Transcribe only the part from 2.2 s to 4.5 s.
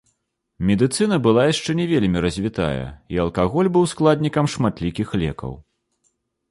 развітая, і алкаголь быў складнікам